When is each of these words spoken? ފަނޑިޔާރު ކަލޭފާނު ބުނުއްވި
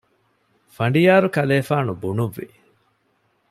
ފަނޑިޔާރު 0.75 1.27
ކަލޭފާނު 1.35 1.91
ބުނުއްވި 2.01 2.47